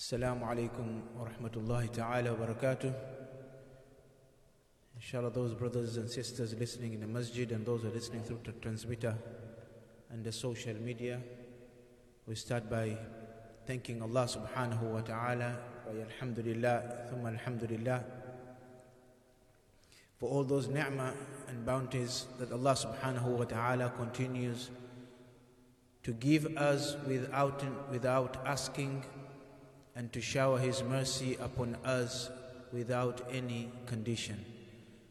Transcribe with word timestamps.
Assalamu 0.00 0.48
alaikum 0.48 1.02
wa 1.14 1.26
rahmatullahi 1.28 1.92
ta'ala 1.92 2.32
wa 2.32 2.46
barakatuh. 2.46 2.94
Inshallah, 4.96 5.30
those 5.30 5.52
brothers 5.52 5.98
and 5.98 6.08
sisters 6.08 6.54
listening 6.54 6.94
in 6.94 7.00
the 7.00 7.06
masjid 7.06 7.52
and 7.52 7.66
those 7.66 7.82
who 7.82 7.88
are 7.88 7.92
listening 7.92 8.22
through 8.22 8.40
the 8.42 8.52
transmitter 8.52 9.14
and 10.08 10.24
the 10.24 10.32
social 10.32 10.72
media, 10.76 11.20
we 12.26 12.34
start 12.34 12.70
by 12.70 12.96
thanking 13.66 14.00
Allah 14.00 14.24
subhanahu 14.24 14.80
wa 14.84 15.02
ta'ala, 15.02 15.58
by 15.84 16.00
alhamdulillah, 16.00 17.10
thumma 17.12 17.32
alhamdulillah, 17.32 18.02
for 20.16 20.30
all 20.30 20.44
those 20.44 20.66
ni'mah 20.66 21.12
and 21.46 21.66
bounties 21.66 22.24
that 22.38 22.50
Allah 22.52 22.72
subhanahu 22.72 23.36
wa 23.36 23.44
ta'ala 23.44 23.92
continues 23.98 24.70
to 26.04 26.12
give 26.12 26.46
us 26.56 26.96
without, 27.06 27.62
without 27.90 28.38
asking 28.46 29.04
and 29.96 30.12
to 30.12 30.20
shower 30.20 30.58
His 30.58 30.82
mercy 30.82 31.36
upon 31.40 31.76
us 31.84 32.30
without 32.72 33.28
any 33.32 33.70
condition. 33.86 34.44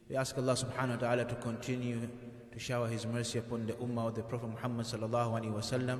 We 0.09 0.15
ask 0.15 0.37
Allah 0.37 0.53
subhanahu 0.53 0.89
wa 0.89 0.95
ta'ala 0.95 1.25
to 1.25 1.35
continue 1.35 2.07
to 2.51 2.59
shower 2.59 2.87
His 2.87 3.05
mercy 3.05 3.39
upon 3.39 3.67
the 3.67 3.73
Ummah 3.73 4.07
of 4.07 4.15
the 4.15 4.23
Prophet 4.23 4.47
Muhammad 4.47 4.85
sallallahu 4.85 5.39
alaihi 5.39 5.53
wasallam. 5.53 5.99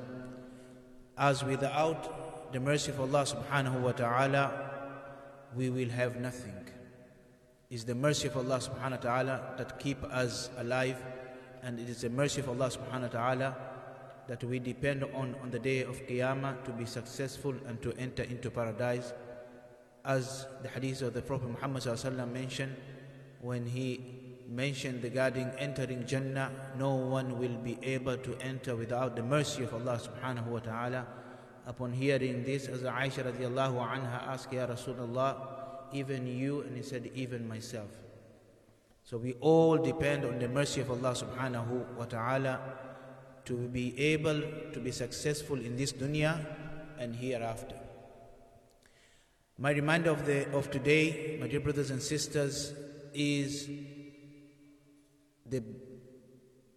As 1.18 1.44
without 1.44 2.52
the 2.54 2.59
mercy 2.59 2.91
of 2.91 2.99
Allah 2.99 3.23
subhanahu 3.23 3.81
wa 3.81 3.91
ta'ala, 3.91 4.71
we 5.55 5.70
will 5.70 5.90
have 5.90 6.16
nothing. 6.16 6.55
It's 7.70 7.84
the 7.84 7.96
mercy 7.96 8.27
of 8.27 8.38
Allah 8.38 8.57
subhanahu 8.57 8.91
wa 8.91 8.98
ta'ala 8.98 9.54
that 9.57 9.80
keep 9.80 10.04
us 10.05 10.49
alive, 10.57 10.98
and 11.62 11.80
it 11.80 11.90
is 11.90 12.02
the 12.02 12.09
mercy 12.09 12.41
of 12.41 12.49
Allah 12.49 12.71
subhanahu 12.71 13.02
wa 13.02 13.07
ta'ala 13.07 13.57
that 14.30 14.44
we 14.44 14.60
depend 14.60 15.04
on 15.04 15.36
on 15.42 15.50
the 15.50 15.58
day 15.58 15.82
of 15.82 16.06
Qiyamah 16.06 16.64
to 16.64 16.72
be 16.72 16.86
successful 16.86 17.56
and 17.66 17.82
to 17.82 17.92
enter 17.98 18.22
into 18.22 18.52
paradise. 18.52 19.12
As 20.05 20.46
the 20.62 20.70
hadith 20.70 21.02
of 21.02 21.16
the 21.16 21.22
Prophet 21.24 21.50
Muhammad 21.50 21.84
mentioned, 22.32 22.76
when 23.41 23.66
he 23.66 23.99
mentioned 24.48 25.02
regarding 25.04 25.49
entering 25.58 26.05
Jannah, 26.05 26.52
no 26.77 26.94
one 26.94 27.40
will 27.40 27.58
be 27.58 27.80
able 27.82 28.18
to 28.18 28.38
enter 28.40 28.76
without 28.76 29.16
the 29.16 29.24
mercy 29.24 29.63
of 29.63 29.74
Allah 29.74 29.98
subhanahu 29.98 30.46
wa 30.46 30.60
ta'ala. 30.60 31.08
Upon 31.66 31.91
hearing 31.91 32.43
this, 32.43 32.68
as 32.68 32.82
Aisha 32.82 33.26
radiallahu 33.26 33.82
anha 33.82 34.30
asked, 34.30 34.54
Ya 34.54 34.68
Rasulullah, 34.68 35.38
even 35.91 36.27
you, 36.27 36.62
and 36.62 36.77
he 36.77 36.84
said, 36.84 37.10
even 37.16 37.48
myself. 37.48 37.90
So 39.04 39.18
we 39.18 39.34
all 39.41 39.77
depend 39.77 40.24
on 40.24 40.38
the 40.38 40.48
mercy 40.48 40.82
of 40.82 40.91
Allah 40.91 41.18
subhanahu 41.18 41.98
wa 41.98 42.05
ta'ala 42.05 42.88
to 43.50 43.55
be 43.55 44.00
able 44.00 44.40
to 44.72 44.80
be 44.80 44.92
successful 44.92 45.60
in 45.60 45.76
this 45.76 45.92
dunya 45.92 46.46
and 47.00 47.16
hereafter. 47.16 47.76
My 49.58 49.72
reminder 49.72 50.12
of, 50.12 50.28
the, 50.28 50.48
of 50.55 50.70
today, 50.70 51.36
my 51.42 51.48
dear 51.48 51.60
brothers 51.60 51.90
and 51.90 52.00
sisters, 52.00 52.74
is 53.12 53.68
the, 55.48 55.64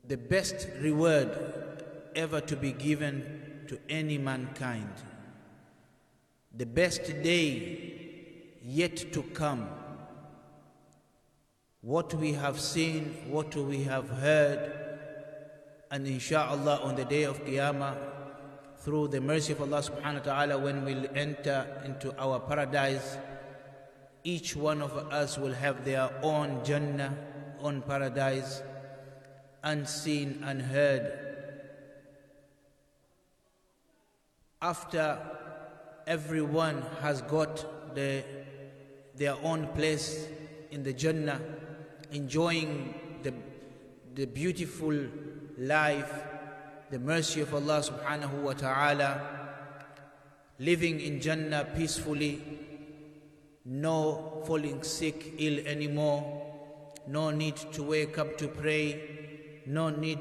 the 0.08 0.16
best 0.16 0.66
reward 0.80 1.84
ever 2.16 2.40
to 2.40 2.56
be 2.56 2.72
given 2.72 3.66
to 3.68 3.78
any 3.90 4.16
mankind. 4.16 4.94
The 6.56 6.66
best 6.66 7.04
day 7.22 8.54
yet 8.62 9.12
to 9.12 9.22
come. 9.22 9.68
What 11.82 12.14
we 12.14 12.32
have 12.32 12.58
seen, 12.58 13.26
what 13.28 13.54
we 13.56 13.82
have 13.82 14.08
heard, 14.08 14.81
and 15.92 16.06
insha'Allah 16.06 16.82
on 16.86 16.96
the 16.96 17.04
day 17.04 17.24
of 17.24 17.44
Qiyamah, 17.44 17.94
through 18.78 19.08
the 19.08 19.20
mercy 19.20 19.52
of 19.52 19.60
Allah 19.60 19.82
subhanahu 19.82 20.24
wa 20.26 20.32
ta'ala, 20.32 20.58
when 20.58 20.86
we'll 20.86 21.06
enter 21.14 21.66
into 21.84 22.18
our 22.18 22.40
paradise, 22.40 23.18
each 24.24 24.56
one 24.56 24.80
of 24.80 24.96
us 25.12 25.36
will 25.36 25.52
have 25.52 25.84
their 25.84 26.10
own 26.22 26.64
Jannah, 26.64 27.14
own 27.60 27.82
paradise, 27.82 28.62
unseen, 29.62 30.42
unheard. 30.44 31.12
After 34.62 35.18
everyone 36.06 36.82
has 37.02 37.20
got 37.20 37.94
the, 37.94 38.24
their 39.14 39.36
own 39.42 39.66
place 39.74 40.26
in 40.70 40.82
the 40.82 40.94
Jannah, 40.94 41.40
enjoying 42.12 42.94
the, 43.22 43.34
the 44.14 44.24
beautiful 44.24 44.96
life, 45.58 46.12
the 46.90 46.98
mercy 46.98 47.40
of 47.40 47.54
Allah 47.54 47.80
subhanahu 47.80 48.42
wa 48.42 48.52
ta'ala, 48.52 49.20
living 50.58 51.00
in 51.00 51.20
Jannah 51.20 51.66
peacefully, 51.76 52.42
no 53.64 54.42
falling 54.46 54.82
sick, 54.82 55.34
ill 55.38 55.66
anymore, 55.66 56.42
no 57.06 57.30
need 57.30 57.56
to 57.72 57.82
wake 57.82 58.18
up 58.18 58.36
to 58.38 58.48
pray, 58.48 59.62
no 59.66 59.90
need, 59.90 60.20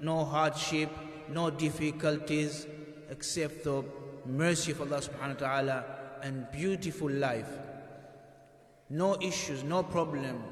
no 0.00 0.24
hardship, 0.24 0.90
no 1.28 1.50
difficulties, 1.50 2.66
except 3.08 3.64
the 3.64 3.84
mercy 4.26 4.72
of 4.72 4.80
Allah 4.80 5.00
subhanahu 5.00 5.40
wa 5.40 5.46
ta'ala 5.46 5.84
and 6.22 6.46
beautiful 6.52 7.10
life. 7.10 7.48
No 8.88 9.16
issues, 9.20 9.62
no 9.62 9.82
problem, 9.82 10.42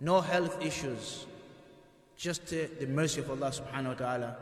no 0.00 0.20
health 0.20 0.62
issues, 0.64 1.26
just 2.16 2.52
uh, 2.52 2.66
the 2.78 2.86
mercy 2.86 3.20
of 3.20 3.30
Allah 3.30 3.50
subhanahu 3.50 3.88
wa 3.88 3.94
ta'ala 3.94 4.36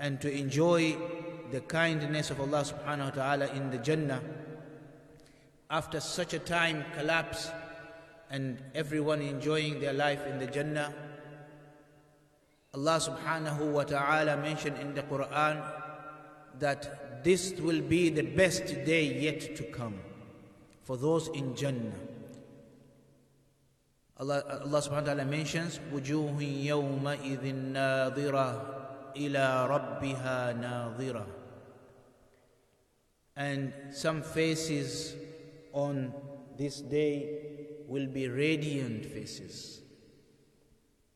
and 0.00 0.20
to 0.20 0.30
enjoy 0.30 0.96
the 1.50 1.60
kindness 1.60 2.30
of 2.30 2.40
Allah 2.40 2.62
subhanahu 2.64 3.04
wa 3.04 3.10
ta'ala 3.10 3.46
in 3.54 3.70
the 3.70 3.78
Jannah. 3.78 4.20
After 5.70 6.00
such 6.00 6.34
a 6.34 6.38
time 6.38 6.84
collapse 6.96 7.50
and 8.30 8.58
everyone 8.74 9.20
enjoying 9.20 9.80
their 9.80 9.92
life 9.92 10.26
in 10.26 10.38
the 10.38 10.46
Jannah 10.46 10.92
Allah 12.74 12.98
subhanahu 12.98 13.70
wa 13.70 13.84
ta'ala 13.84 14.36
mentioned 14.36 14.78
in 14.82 14.94
the 14.94 15.02
Quran 15.02 15.62
that 16.58 17.22
this 17.22 17.54
will 17.60 17.80
be 17.80 18.10
the 18.10 18.22
best 18.22 18.66
day 18.84 19.14
yet 19.14 19.54
to 19.54 19.62
come 19.70 19.94
for 20.82 20.96
those 20.96 21.28
in 21.28 21.54
Jannah 21.54 21.94
Allah, 24.19 24.43
Allah 24.65 24.81
subhanahu 24.83 25.07
wa 25.07 25.13
ta'ala 25.15 25.25
mentions 25.25 25.79
وجوه 25.93 26.41
يومئذ 26.43 27.55
ناظرة 27.71 28.49
إلى 29.15 29.67
ربها 29.67 30.53
ناظرة 30.59 31.25
and 33.37 33.71
some 33.91 34.21
faces 34.21 35.15
on 35.71 36.11
this 36.57 36.81
day 36.81 37.39
will 37.87 38.07
be 38.07 38.27
radiant 38.27 39.05
faces 39.05 39.79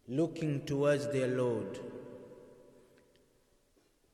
looking 0.07 0.65
towards 0.65 1.11
their 1.11 1.27
Lord 1.27 1.79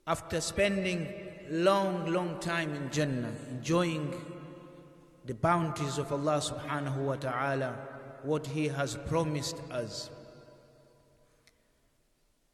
after 0.07 0.41
spending 0.41 1.07
long 1.51 2.11
long 2.11 2.39
time 2.39 2.73
in 2.73 2.89
Jannah 2.89 3.35
enjoying 3.51 4.13
the 5.25 5.35
bounties 5.35 5.99
of 5.99 6.11
Allah 6.11 6.41
subhanahu 6.41 7.05
wa 7.05 7.15
ta'ala 7.15 7.75
what 8.24 8.46
He 8.46 8.68
has 8.68 8.96
promised 9.06 9.56
us. 9.70 10.10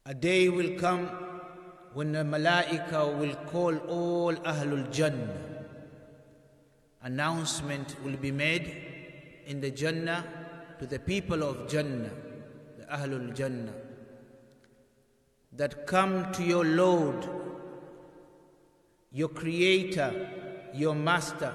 A 0.05 0.13
day 0.13 0.49
will 0.49 0.77
come 0.79 1.07
when 1.93 2.11
the 2.11 2.23
Malaika 2.23 3.17
will 3.17 3.35
call 3.51 3.77
all 3.77 4.33
Ahlul 4.33 4.91
Jannah. 4.91 5.33
Announcement 7.03 7.95
will 8.03 8.17
be 8.17 8.31
made 8.31 8.75
in 9.45 9.61
the 9.61 9.71
Jannah 9.71 10.23
to 10.79 10.85
the 10.85 10.99
people 10.99 11.43
of 11.43 11.67
Jannah, 11.69 12.11
the 12.77 12.85
Ahlul 12.85 13.35
Jannah, 13.35 13.73
that 15.53 15.85
come 15.85 16.31
to 16.33 16.43
your 16.43 16.65
Lord, 16.65 17.27
your 19.11 19.29
Creator, 19.29 20.29
your 20.73 20.95
Master 20.95 21.53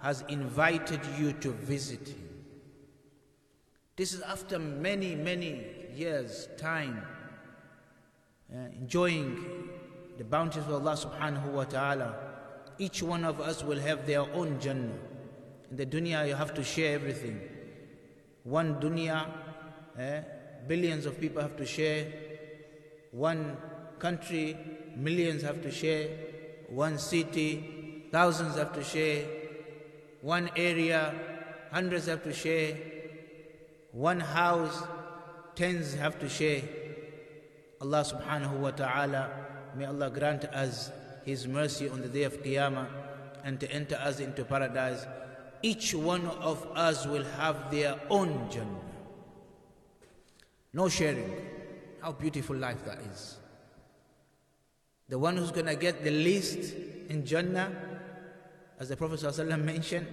has 0.00 0.24
invited 0.28 1.00
you 1.18 1.32
to 1.34 1.50
visit 1.50 2.08
Him. 2.08 2.23
This 3.96 4.12
is 4.12 4.22
after 4.22 4.58
many, 4.58 5.14
many 5.14 5.64
years' 5.94 6.48
time 6.58 7.00
uh, 8.52 8.56
enjoying 8.76 9.68
the 10.18 10.24
bounties 10.24 10.64
of 10.64 10.72
Allah 10.72 10.96
subhanahu 10.96 11.52
wa 11.52 11.62
ta'ala. 11.62 12.16
Each 12.76 13.04
one 13.04 13.24
of 13.24 13.40
us 13.40 13.62
will 13.62 13.78
have 13.78 14.04
their 14.04 14.22
own 14.34 14.58
Jannah. 14.58 14.98
In 15.70 15.76
the 15.76 15.86
dunya, 15.86 16.26
you 16.26 16.34
have 16.34 16.54
to 16.54 16.64
share 16.64 16.96
everything. 16.96 17.40
One 18.42 18.80
dunya, 18.80 19.28
eh, 19.96 20.22
billions 20.66 21.06
of 21.06 21.20
people 21.20 21.40
have 21.40 21.56
to 21.56 21.64
share. 21.64 22.10
One 23.12 23.56
country, 24.00 24.56
millions 24.96 25.42
have 25.42 25.62
to 25.62 25.70
share. 25.70 26.08
One 26.68 26.98
city, 26.98 28.06
thousands 28.10 28.56
have 28.56 28.72
to 28.72 28.82
share. 28.82 29.24
One 30.20 30.50
area, 30.56 31.14
hundreds 31.70 32.06
have 32.06 32.24
to 32.24 32.32
share 32.32 32.76
one 33.94 34.18
house, 34.18 34.82
tens 35.54 35.94
have 35.94 36.18
to 36.18 36.28
share. 36.28 36.62
Allah 37.80 38.02
subhanahu 38.02 38.58
wa 38.58 38.70
ta'ala, 38.72 39.30
may 39.76 39.84
Allah 39.84 40.10
grant 40.10 40.44
us 40.46 40.90
His 41.24 41.46
mercy 41.46 41.88
on 41.88 42.02
the 42.02 42.08
day 42.08 42.24
of 42.24 42.42
Qiyamah 42.42 42.88
and 43.44 43.60
to 43.60 43.70
enter 43.70 43.94
us 43.96 44.18
into 44.18 44.44
paradise, 44.44 45.06
each 45.62 45.94
one 45.94 46.26
of 46.26 46.66
us 46.74 47.06
will 47.06 47.24
have 47.38 47.70
their 47.70 48.00
own 48.10 48.48
Jannah. 48.50 48.82
No 50.72 50.88
sharing. 50.88 51.30
How 52.02 52.12
beautiful 52.12 52.56
life 52.56 52.84
that 52.84 52.98
is. 53.12 53.38
The 55.08 55.18
one 55.18 55.36
who's 55.36 55.52
going 55.52 55.66
to 55.66 55.76
get 55.76 56.02
the 56.02 56.10
least 56.10 56.74
in 57.08 57.24
Jannah, 57.24 57.70
as 58.80 58.88
the 58.88 58.96
Prophet 58.96 59.22
mentioned, 59.58 60.08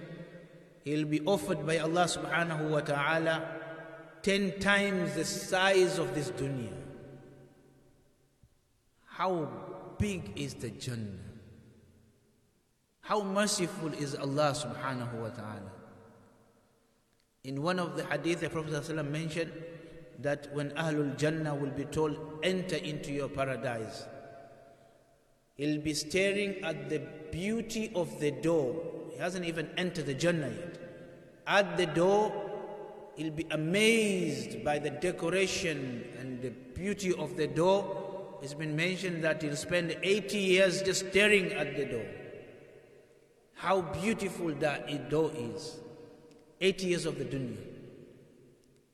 he'll 0.84 1.04
be 1.06 1.20
offered 1.22 1.66
by 1.66 1.78
Allah 1.78 2.04
subhanahu 2.04 2.70
wa 2.70 2.80
ta'ala 2.80 3.61
ten 4.22 4.58
times 4.60 5.14
the 5.14 5.24
size 5.24 5.98
of 5.98 6.14
this 6.14 6.30
dunya. 6.30 6.72
How 9.06 9.48
big 9.98 10.32
is 10.36 10.54
the 10.54 10.70
Jannah? 10.70 11.18
How 13.00 13.22
merciful 13.22 13.92
is 13.92 14.14
Allah 14.14 14.54
subhanahu 14.56 15.20
wa 15.20 15.28
ta'ala? 15.28 15.72
In 17.44 17.60
one 17.62 17.80
of 17.80 17.96
the 17.96 18.04
hadith, 18.04 18.40
the 18.40 18.48
Prophet 18.48 18.72
ﷺ 18.72 19.10
mentioned 19.10 19.52
that 20.20 20.54
when 20.54 20.70
Ahlul 20.70 21.16
Jannah 21.18 21.54
will 21.54 21.70
be 21.70 21.84
told, 21.84 22.16
enter 22.44 22.76
into 22.76 23.12
your 23.12 23.28
paradise, 23.28 24.06
he'll 25.56 25.80
be 25.80 25.94
staring 25.94 26.62
at 26.62 26.88
the 26.88 27.00
beauty 27.32 27.90
of 27.96 28.20
the 28.20 28.30
door. 28.30 28.80
He 29.10 29.18
hasn't 29.18 29.44
even 29.44 29.68
entered 29.76 30.06
the 30.06 30.14
Jannah 30.14 30.48
yet. 30.48 30.78
At 31.46 31.76
the 31.76 31.86
door, 31.86 32.41
he'll 33.16 33.32
be 33.32 33.46
amazed 33.50 34.64
by 34.64 34.78
the 34.78 34.90
decoration 34.90 36.04
and 36.18 36.40
the 36.42 36.50
beauty 36.50 37.12
of 37.14 37.36
the 37.36 37.46
door. 37.46 38.38
It's 38.42 38.54
been 38.54 38.74
mentioned 38.74 39.22
that 39.24 39.42
he'll 39.42 39.56
spend 39.56 39.96
80 40.02 40.38
years 40.38 40.82
just 40.82 41.08
staring 41.10 41.52
at 41.52 41.76
the 41.76 41.84
door. 41.84 42.06
How 43.54 43.80
beautiful 43.80 44.48
that 44.54 45.08
door 45.08 45.30
is. 45.34 45.78
80 46.60 46.86
years 46.86 47.06
of 47.06 47.18
the 47.18 47.24
dunya. 47.24 47.56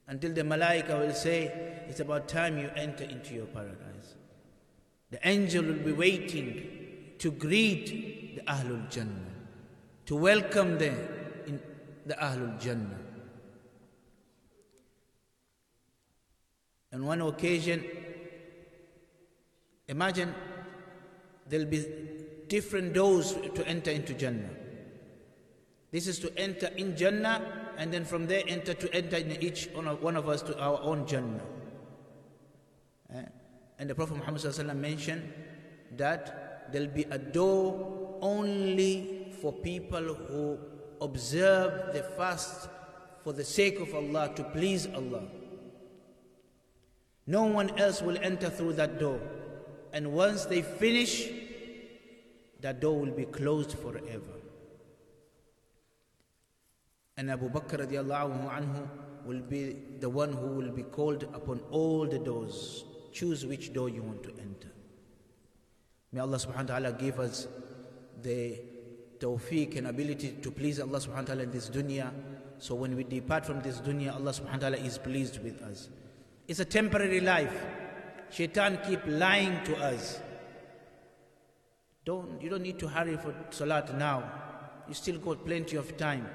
Until 0.06 0.32
the 0.32 0.43
malaika 0.43 0.99
will 0.99 1.15
say, 1.15 1.85
It's 1.88 2.00
about 2.00 2.29
time 2.29 2.59
you 2.59 2.70
enter 2.76 3.05
into 3.05 3.35
your 3.35 3.47
paradise. 3.47 4.15
The 5.11 5.26
angel 5.26 5.65
will 5.65 5.85
be 5.85 5.93
waiting 5.93 7.15
to 7.19 7.31
greet 7.31 8.37
the 8.37 8.43
Ahlul 8.43 8.91
Jannah, 8.91 9.32
to 10.06 10.17
welcome 10.17 10.79
them 10.79 10.97
in 11.47 11.61
the 12.05 12.15
Ahlul 12.15 12.61
Jannah. 12.61 13.07
On 16.93 17.05
one 17.05 17.20
occasion, 17.20 17.85
imagine 19.88 20.35
there'll 21.49 21.67
be 21.67 21.85
different 22.49 22.94
doors 22.94 23.35
to 23.55 23.67
enter 23.67 23.90
into 23.90 24.14
Jannah. 24.14 24.50
This 25.90 26.06
is 26.06 26.19
to 26.20 26.38
enter 26.38 26.69
in 26.76 26.96
Jannah 26.96 27.73
and 27.76 27.93
then 27.93 28.05
from 28.05 28.26
there 28.26 28.43
enter 28.46 28.75
to 28.75 28.94
enter 28.94 29.17
in 29.17 29.43
each 29.43 29.69
one 29.73 30.17
of 30.17 30.29
us 30.29 30.43
to 30.43 30.58
our 30.58 30.81
own 30.82 31.06
Jannah. 31.06 31.40
Eh? 33.14 33.23
And 33.79 33.88
the 33.88 33.94
Prophet 33.94 34.17
Muhammad 34.17 34.76
mentioned 34.76 35.32
that 35.96 36.73
there'll 36.73 36.88
be 36.88 37.05
a 37.05 37.19
door 37.19 38.19
only 38.20 39.32
for 39.41 39.52
people 39.52 40.02
who 40.02 40.58
observe 41.00 41.94
the 41.94 42.02
fast 42.02 42.69
for 43.23 43.32
the 43.32 43.44
sake 43.44 43.79
of 43.79 43.94
Allah, 43.94 44.32
to 44.34 44.44
please 44.44 44.87
Allah. 44.94 45.23
No 47.29 47.45
one 47.45 47.79
else 47.79 48.01
will 48.01 48.17
enter 48.23 48.49
through 48.49 48.73
that 48.75 48.99
door. 48.99 49.21
And 49.93 50.13
once 50.13 50.47
they 50.47 50.63
finish, 50.63 51.29
that 52.63 52.81
door 52.81 52.99
will 52.99 53.13
be 53.13 53.27
closed 53.27 53.73
forever. 53.73 54.33
And 57.19 57.31
Abu 57.31 57.51
Bakr 57.51 57.87
anhu 57.87 58.89
will 59.27 59.41
be 59.41 59.77
the 60.01 60.09
one 60.09 60.33
who 60.33 60.47
will 60.47 60.71
be 60.71 60.85
called 60.85 61.25
upon 61.35 61.61
all 61.71 62.07
the 62.07 62.19
doors. 62.19 62.85
Choose 63.13 63.45
which 63.45 63.75
door 63.75 63.91
you 63.91 64.03
want 64.03 64.23
to 64.23 64.31
enter. 64.41 64.73
May 66.13 66.21
Allah 66.21 66.39
subhanahu 66.39 66.71
wa 66.71 66.79
ta'ala 66.79 66.93
give 66.93 67.21
us 67.21 67.47
the 68.23 68.59
tawfiq 69.19 69.77
and 69.77 69.89
ability 69.89 70.39
to 70.41 70.51
please 70.51 70.81
Allah 70.81 70.99
subhanahu 70.99 71.29
wa 71.29 71.35
ta'ala 71.35 71.43
in 71.43 71.51
this 71.51 71.69
dunya. 71.69 72.11
So 72.57 72.75
when 72.75 72.97
we 72.97 73.05
depart 73.05 73.45
from 73.45 73.61
this 73.61 73.81
dunya, 73.81 74.15
Allah 74.15 74.31
subhanahu 74.33 74.53
wa 74.55 74.69
ta'ala 74.71 74.77
is 74.79 74.97
pleased 74.97 75.43
with 75.45 75.61
us. 75.61 75.91
It's 76.49 76.61
a 76.61 76.65
temporary 76.65 77.21
life. 77.21 77.55
Shaitan 78.31 78.79
keep 78.87 79.00
lying 79.06 79.62
to 79.65 79.77
us. 79.77 80.19
Don't, 82.06 82.41
you 82.41 82.49
don't 82.49 82.62
need 82.62 82.79
to 82.79 82.89
hurry 82.89 83.19
for 83.19 83.35
salat 83.50 83.95
now. 83.99 84.25
You 84.89 84.95
still 84.95 85.19
got 85.19 85.45
plenty 85.45 85.77
of 85.77 85.95
time. 85.99 86.27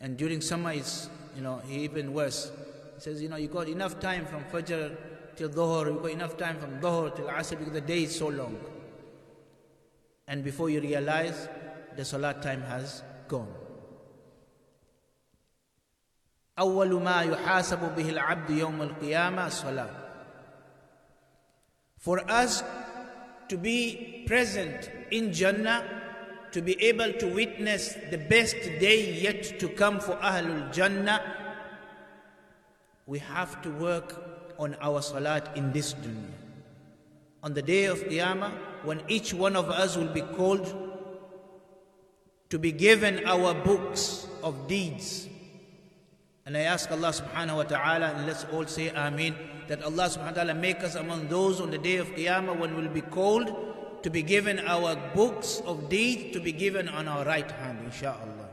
And 0.00 0.16
during 0.16 0.40
summer, 0.40 0.72
it's 0.72 1.10
you 1.36 1.42
know 1.42 1.60
even 1.70 2.14
worse. 2.14 2.50
He 2.94 3.00
says, 3.02 3.20
you 3.20 3.28
know, 3.28 3.36
you 3.36 3.48
got 3.48 3.68
enough 3.68 4.00
time 4.00 4.24
from 4.24 4.44
Fajr 4.44 4.96
till 5.36 5.50
Dhuhr, 5.50 5.86
you 5.86 6.00
got 6.00 6.10
enough 6.10 6.36
time 6.38 6.58
from 6.58 6.80
Dhuhr 6.80 7.14
till 7.14 7.26
Asr 7.26 7.58
because 7.58 7.74
the 7.74 7.80
day 7.82 8.04
is 8.04 8.16
so 8.16 8.28
long. 8.28 8.58
And 10.26 10.42
before 10.42 10.70
you 10.70 10.80
realize, 10.80 11.48
the 11.96 12.04
Salat 12.04 12.42
time 12.42 12.62
has 12.62 13.02
gone. 13.28 13.52
أول 16.59 17.01
ما 17.01 17.21
يحاسب 17.21 17.95
به 17.95 18.09
العبد 18.09 18.49
يوم 18.49 18.81
القيامة 18.81 19.47
الصلاة. 19.47 19.89
For 21.97 22.19
us 22.29 22.63
to 23.49 23.57
be 23.57 24.23
present 24.27 24.89
in 25.11 25.31
Jannah 25.33 26.01
to 26.51 26.61
be 26.61 26.81
able 26.83 27.13
to 27.13 27.27
witness 27.27 27.95
the 28.09 28.17
best 28.17 28.55
day 28.79 29.13
yet 29.13 29.59
to 29.59 29.69
come 29.69 29.99
for 29.99 30.15
Ahlul 30.15 30.71
Jannah, 30.73 31.21
we 33.07 33.19
have 33.19 33.61
to 33.61 33.69
work 33.71 34.53
on 34.59 34.75
our 34.81 35.01
salat 35.01 35.55
in 35.55 35.71
this 35.71 35.93
dunya. 35.93 36.31
On 37.43 37.53
the 37.53 37.61
day 37.61 37.85
of 37.85 37.99
Qiyamah, 38.03 38.51
when 38.83 39.01
each 39.07 39.33
one 39.33 39.55
of 39.55 39.69
us 39.69 39.95
will 39.97 40.13
be 40.13 40.21
called 40.21 40.67
to 42.49 42.59
be 42.59 42.71
given 42.71 43.25
our 43.25 43.53
books 43.53 44.27
of 44.43 44.67
deeds. 44.67 45.27
and 46.46 46.56
I 46.56 46.60
ask 46.60 46.90
Allah 46.92 47.10
subhanahu 47.10 47.56
wa 47.56 47.62
ta'ala, 47.64 48.14
and 48.14 48.26
let's 48.26 48.46
all 48.52 48.64
say 48.66 48.90
Ameen, 48.90 49.34
that 49.66 49.82
Allah 49.82 50.06
subhanahu 50.06 50.26
wa 50.26 50.38
ta'ala 50.42 50.54
make 50.54 50.84
us 50.84 50.94
among 50.94 51.26
those 51.26 51.60
on 51.60 51.72
the 51.72 51.78
day 51.78 51.96
of 51.96 52.06
Qiyamah 52.14 52.56
when 52.56 52.76
we'll 52.76 52.88
be 52.88 53.00
called 53.00 53.50
to 54.04 54.10
be 54.10 54.22
given 54.22 54.60
our 54.60 54.94
books 55.12 55.60
of 55.66 55.88
deeds 55.88 56.32
to 56.34 56.40
be 56.40 56.52
given 56.52 56.88
on 56.88 57.08
our 57.08 57.24
right 57.24 57.50
hand, 57.50 57.80
inshallah. 57.84 58.48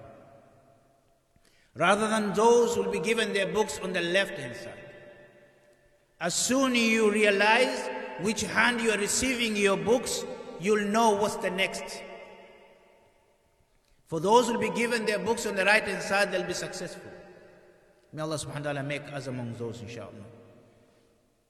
Rather 1.75 2.08
than 2.08 2.34
those 2.34 2.74
who 2.74 2.82
will 2.82 2.91
be 2.91 3.00
given 3.00 3.32
their 3.32 3.53
books 3.53 3.79
on 3.84 3.94
the 3.94 4.01
left 4.01 4.39
hand 4.39 4.56
side. 4.56 4.89
As 6.20 6.34
soon 6.34 6.72
as 6.72 6.82
you 6.82 7.12
realize 7.12 7.89
which 8.22 8.41
hand 8.41 8.82
you 8.82 8.89
are 8.89 8.98
receiving 8.98 9.56
your 9.56 9.77
books, 9.77 10.25
you'll 10.60 10.88
know 10.88 11.12
what's 11.12 11.36
the 11.36 11.51
next. 11.51 12.01
For 14.08 14.20
those 14.20 14.48
who 14.48 14.53
will 14.53 14.62
be 14.62 14.72
given 14.72 15.06
their 15.06 15.20
books 15.20 15.46
on 15.46 15.56
the 15.56 15.65
right 15.65 15.84
hand 15.84 16.01
side, 16.01 16.32
they'll 16.32 16.48
be 16.48 16.53
successful. 16.53 17.12
May 18.12 18.23
Allah 18.23 18.37
subhanahu 18.37 18.64
wa 18.64 18.73
ta'ala 18.73 18.83
make 18.83 19.12
us 19.12 19.26
among 19.26 19.54
those, 19.54 19.83
inshallah. 19.83 20.26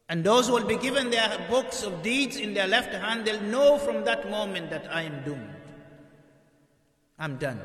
And 0.09 0.25
those 0.25 0.49
who 0.49 0.54
will 0.54 0.64
be 0.66 0.76
given 0.76 1.11
their 1.11 1.47
books 1.50 1.83
of 1.83 2.02
deeds 2.02 2.37
in 2.37 2.54
their 2.54 2.66
left 2.66 2.92
hand, 2.92 3.26
they'll 3.26 3.42
know 3.42 3.78
from 3.78 4.04
that 4.04 4.30
moment 4.30 4.71
that 4.71 4.88
I 4.90 5.02
am 5.02 5.23
doomed. 5.25 5.54
I'm 7.18 7.37
done. 7.37 7.61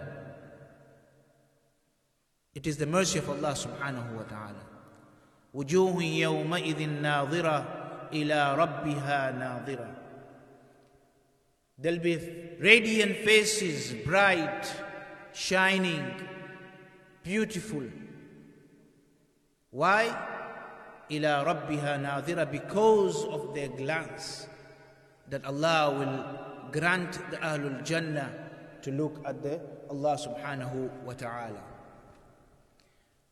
It 2.53 2.67
is 2.67 2.77
the 2.77 2.85
mercy 2.85 3.19
of 3.19 3.29
Allah 3.29 3.53
subhanahu 3.53 4.13
wa 4.13 4.23
ta'ala. 4.23 4.63
وجوه 5.55 6.03
يومئذ 6.03 6.89
ناظرة 7.01 8.09
إلى 8.13 8.55
ربها 8.55 9.31
ناظرة 9.31 9.95
There'll 11.77 11.99
be 11.99 12.17
radiant 12.59 13.17
faces, 13.17 13.93
bright, 14.05 14.71
shining, 15.33 16.13
beautiful. 17.23 17.83
Why? 19.70 20.36
ila 21.10 21.44
rabbiha 21.44 22.00
nadhira 22.00 22.50
because 22.50 23.24
of 23.24 23.54
their 23.54 23.68
glance 23.68 24.46
that 25.28 25.44
Allah 25.44 25.92
will 25.92 26.70
grant 26.70 27.12
the 27.30 27.36
Ahlul 27.38 27.84
Jannah 27.84 28.28
to 28.82 28.90
look 28.92 29.20
at 29.24 29.42
the 29.42 29.60
Allah 29.90 30.16
subhanahu 30.16 31.04
wa 31.04 31.12
ta'ala. 31.12 31.62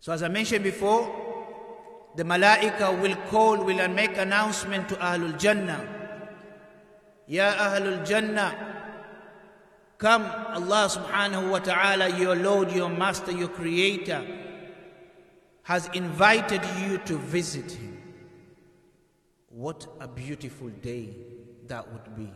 So 0.01 0.13
as 0.13 0.23
I 0.23 0.29
mentioned 0.29 0.65
before, 0.65 1.05
the 2.17 2.25
malaika 2.25 2.99
will 3.01 3.17
call, 3.29 3.63
will 3.65 3.89
make 3.89 4.17
announcement 4.17 4.89
to 4.89 4.97
Ahlul 4.97 5.39
Jannah. 5.39 5.85
Ya 7.29 7.53
Ahlul 7.53 8.07
Jannah, 8.07 8.57
come 9.99 10.25
Allah 10.25 10.89
subhanahu 10.89 11.51
wa 11.51 11.59
ta'ala, 11.59 12.17
your 12.17 12.37
Lord, 12.37 12.73
your 12.73 12.89
Master, 12.89 13.33
your 13.33 13.49
Creator, 13.49 14.25
has 15.67 15.91
invited 15.95 16.63
you 16.81 16.99
to 16.99 17.17
visit 17.19 17.71
him. 17.71 18.01
What 19.49 19.87
a 20.01 20.09
beautiful 20.09 20.69
day 20.69 21.11
that 21.67 21.91
would 21.93 22.17
be. 22.17 22.33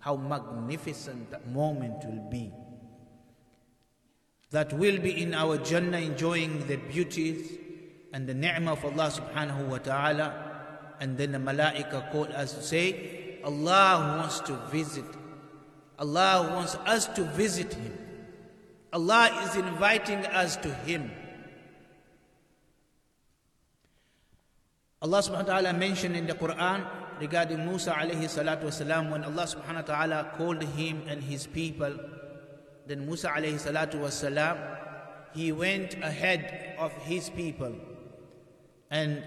How 0.00 0.16
magnificent 0.16 1.30
that 1.30 1.46
moment 1.48 2.04
will 2.04 2.28
be 2.30 2.52
that 4.50 4.72
will 4.72 4.98
be 4.98 5.22
in 5.22 5.34
our 5.34 5.58
Jannah 5.58 5.98
enjoying 5.98 6.66
the 6.66 6.76
beauties 6.76 7.58
and 8.12 8.26
the 8.26 8.32
ni'mah 8.32 8.72
of 8.72 8.84
Allah 8.84 9.12
subhanahu 9.12 9.68
wa 9.68 9.78
ta'ala. 9.78 10.34
And 11.00 11.18
then 11.18 11.32
the 11.32 11.38
malaika 11.38 12.10
call 12.10 12.24
us 12.32 12.54
to 12.54 12.62
say, 12.62 13.38
Allah 13.44 14.18
wants 14.18 14.40
to 14.40 14.54
visit. 14.72 15.04
Allah 15.98 16.50
wants 16.54 16.76
us 16.86 17.06
to 17.08 17.24
visit 17.24 17.74
Him. 17.74 17.98
Allah 18.92 19.44
is 19.44 19.54
inviting 19.56 20.24
us 20.26 20.56
to 20.56 20.72
Him. 20.72 21.10
Allah 25.01 25.19
subhanahu 25.19 25.51
wa 25.51 25.59
ta'ala 25.59 25.73
mentioned 25.73 26.15
in 26.15 26.27
the 26.27 26.33
Quran 26.33 26.87
regarding 27.19 27.65
Musa 27.65 27.91
alayhi 27.91 28.23
salatu 28.31 28.71
wasalam 28.71 29.11
when 29.11 29.23
Allah 29.23 29.43
subhanahu 29.43 29.83
wa 29.83 29.89
ta'ala 29.91 30.31
called 30.37 30.63
him 30.63 31.03
and 31.07 31.21
his 31.21 31.45
people 31.45 31.91
then 32.87 33.05
Musa 33.05 33.27
alayhi 33.27 33.59
salatu 33.59 33.99
wasalam 33.99 34.55
he 35.33 35.51
went 35.51 35.95
ahead 35.95 36.75
of 36.79 36.93
his 37.03 37.29
people 37.29 37.75
and 38.89 39.23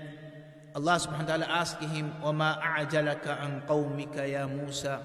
Allah 0.76 0.96
subhanahu 1.00 1.24
wa 1.24 1.32
ta'ala 1.36 1.46
asked 1.48 1.80
him 1.80 2.12
وَمَا 2.22 2.60
أَعْجَلَكَ 2.60 3.24
عَنْ 3.24 3.66
قَوْمِكَ 3.66 4.16
يَا 4.16 4.44
مُوسَى 4.44 5.00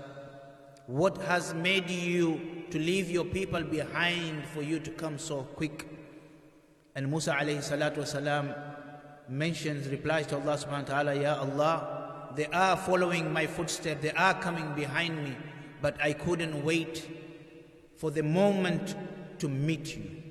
What 0.87 1.17
has 1.23 1.53
made 1.53 1.89
you 1.89 2.65
to 2.71 2.77
leave 2.77 3.09
your 3.09 3.23
people 3.23 3.63
behind 3.63 4.45
for 4.47 4.61
you 4.61 4.79
to 4.79 4.91
come 4.91 5.17
so 5.17 5.43
quick? 5.43 5.87
And 6.95 7.09
Musa 7.09 7.31
alayhi 7.31 7.63
salatu 7.63 8.03
wasalam 8.03 8.51
mentions, 9.28 9.88
replies 9.88 10.26
to 10.28 10.36
Allah 10.36 10.56
subhanahu 10.56 10.88
wa 10.88 11.02
ta'ala, 11.02 11.14
Ya 11.14 11.38
Allah, 11.38 12.30
they 12.34 12.46
are 12.46 12.76
following 12.76 13.32
my 13.32 13.46
footsteps, 13.46 14.02
they 14.02 14.12
are 14.12 14.34
coming 14.34 14.74
behind 14.74 15.22
me, 15.24 15.36
but 15.80 15.96
I 16.00 16.12
couldn't 16.12 16.64
wait 16.64 17.08
for 17.96 18.10
the 18.10 18.22
moment 18.22 18.94
to 19.38 19.48
meet 19.48 19.96
you. 19.96 20.22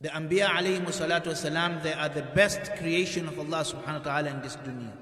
The 0.00 0.08
Anbiya 0.08 0.48
alayhi 0.48 0.84
salatu 0.86 1.28
wasalam, 1.28 1.82
they 1.82 1.92
are 1.92 2.08
the 2.08 2.22
best 2.22 2.74
creation 2.76 3.26
of 3.28 3.38
Allah 3.38 3.64
subhanahu 3.64 3.98
wa 3.98 4.04
ta'ala 4.04 4.30
in 4.30 4.42
this 4.42 4.56
dunya. 4.56 4.92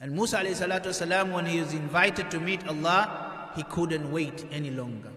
And 0.00 0.12
Musa 0.12 0.38
alayhi 0.38 0.66
salatu 0.66 0.86
wasalam, 0.86 1.32
when 1.32 1.44
he 1.46 1.60
was 1.60 1.74
invited 1.74 2.30
to 2.30 2.40
meet 2.40 2.66
Allah, 2.66 3.50
he 3.54 3.62
couldn't 3.64 4.10
wait 4.10 4.46
any 4.50 4.70
longer. 4.70 5.10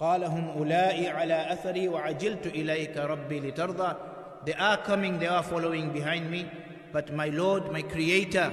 قال 0.00 0.24
هم 0.24 0.48
أولئي 0.48 1.08
على 1.08 1.52
أثري 1.52 1.88
وعجلت 1.88 2.46
إليك 2.46 2.96
ربي 2.96 3.40
لترضى 3.40 3.96
They 4.44 4.54
are 4.54 4.76
coming, 4.76 5.18
they 5.18 5.26
are 5.26 5.42
following 5.42 5.92
behind 5.92 6.30
me 6.30 6.46
But 6.92 7.12
my 7.14 7.28
Lord, 7.28 7.72
my 7.72 7.82
Creator 7.82 8.52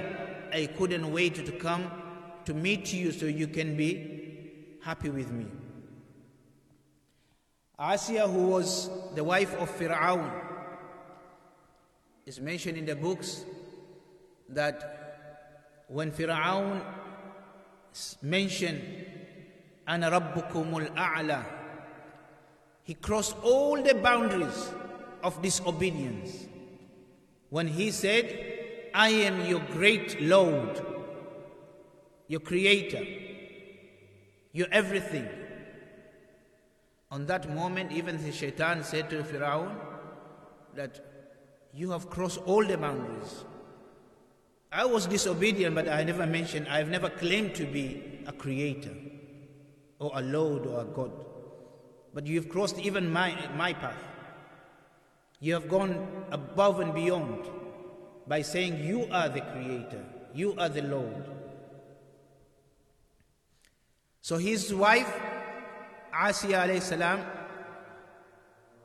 I 0.52 0.66
couldn't 0.66 1.10
wait 1.12 1.34
to 1.46 1.52
come 1.52 1.90
to 2.44 2.54
meet 2.54 2.92
you 2.92 3.12
so 3.12 3.26
you 3.26 3.46
can 3.46 3.76
be 3.76 4.76
happy 4.82 5.10
with 5.10 5.30
me 5.30 5.46
Asiya 7.78 8.30
who 8.32 8.46
was 8.48 8.88
the 9.14 9.24
wife 9.24 9.52
of 9.54 9.68
Fir'aun 9.78 10.30
is 12.26 12.40
mentioned 12.40 12.78
in 12.78 12.86
the 12.86 12.96
books 12.96 13.44
that 14.48 15.84
when 15.88 16.10
Fir'aun 16.12 16.80
mentioned 18.22 18.80
Ana 19.89 20.11
Rabbukumul 20.11 20.93
A'la. 20.95 21.43
He 22.83 22.93
crossed 22.93 23.35
all 23.41 23.81
the 23.81 23.95
boundaries 23.95 24.71
of 25.23 25.41
disobedience 25.41 26.45
when 27.49 27.67
he 27.67 27.89
said, 27.89 28.91
I 28.93 29.09
am 29.09 29.47
your 29.47 29.61
great 29.71 30.21
Lord, 30.21 30.79
your 32.27 32.39
creator, 32.39 33.03
your 34.53 34.67
everything. 34.71 35.27
On 37.09 37.25
that 37.25 37.49
moment, 37.49 37.91
even 37.91 38.23
the 38.23 38.31
shaitan 38.31 38.83
said 38.83 39.09
to 39.09 39.23
Pharaoh 39.23 39.75
that 40.75 41.03
you 41.73 41.89
have 41.89 42.11
crossed 42.11 42.37
all 42.45 42.63
the 42.63 42.77
boundaries. 42.77 43.43
I 44.71 44.85
was 44.85 45.07
disobedient, 45.07 45.73
but 45.73 45.89
I 45.89 46.03
never 46.03 46.27
mentioned, 46.27 46.67
I've 46.67 46.89
never 46.89 47.09
claimed 47.09 47.55
to 47.55 47.65
be 47.65 48.21
a 48.27 48.31
creator 48.31 48.93
or 49.99 50.11
a 50.15 50.21
Lord 50.21 50.65
or 50.65 50.81
a 50.81 50.85
God. 50.85 51.11
But 52.13 52.25
you've 52.25 52.49
crossed 52.49 52.79
even 52.79 53.11
my, 53.11 53.37
my 53.55 53.73
path. 53.73 54.01
You 55.39 55.53
have 55.53 55.69
gone 55.69 56.25
above 56.31 56.79
and 56.79 56.93
beyond 56.93 57.49
by 58.27 58.41
saying, 58.41 58.83
You 58.83 59.07
are 59.11 59.29
the 59.29 59.41
Creator, 59.41 60.03
you 60.33 60.55
are 60.57 60.69
the 60.69 60.81
Lord. 60.81 61.23
So 64.21 64.37
his 64.37 64.73
wife, 64.73 65.11
Asiya 66.13 66.67
alayhi 66.67 66.81
salam, 66.81 67.25